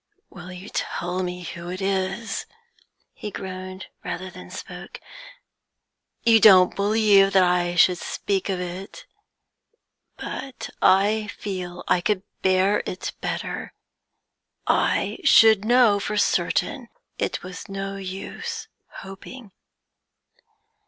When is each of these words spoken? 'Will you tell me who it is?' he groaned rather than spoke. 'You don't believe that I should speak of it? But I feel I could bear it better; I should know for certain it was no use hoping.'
'Will 0.31 0.51
you 0.51 0.67
tell 0.69 1.21
me 1.21 1.43
who 1.43 1.69
it 1.69 1.79
is?' 1.79 2.47
he 3.13 3.29
groaned 3.29 3.85
rather 4.03 4.31
than 4.31 4.49
spoke. 4.49 4.99
'You 6.23 6.39
don't 6.39 6.75
believe 6.75 7.33
that 7.33 7.43
I 7.43 7.75
should 7.75 7.99
speak 7.99 8.49
of 8.49 8.59
it? 8.59 9.05
But 10.17 10.71
I 10.81 11.27
feel 11.37 11.83
I 11.87 12.01
could 12.01 12.23
bear 12.41 12.81
it 12.87 13.13
better; 13.21 13.73
I 14.65 15.19
should 15.23 15.63
know 15.65 15.99
for 15.99 16.17
certain 16.17 16.89
it 17.19 17.43
was 17.43 17.69
no 17.69 17.97
use 17.97 18.67
hoping.' 19.05 19.51